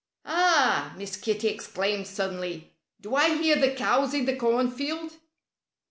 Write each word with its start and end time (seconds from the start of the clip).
"Ha!" 0.25 0.95
Miss 0.97 1.15
Kitty 1.15 1.47
exclaimed 1.47 2.07
suddenly. 2.07 2.73
"Do 2.99 3.13
I 3.13 3.35
hear 3.37 3.57
the 3.59 3.75
cows 3.75 4.15
in 4.15 4.25
the 4.25 4.35
cornfield?" 4.35 5.11